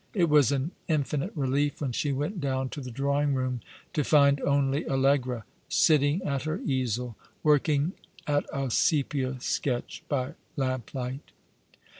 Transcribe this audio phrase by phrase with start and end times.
[0.15, 3.61] It was an infinite relief v/hen she went down to the drawing room
[3.93, 7.91] to find only AUegra sitting at her easel, working
[8.25, 11.33] at a sepia sketch by lamplight.